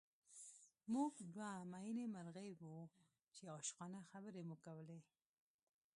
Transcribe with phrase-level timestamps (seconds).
[0.93, 2.77] موږ دوه مئینې مرغۍ وو
[3.35, 4.99] چې عاشقانه خبرې مو کولې